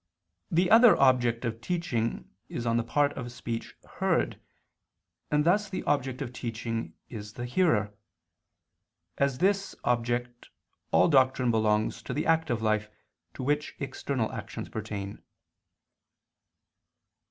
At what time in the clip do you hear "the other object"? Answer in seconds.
0.49-1.45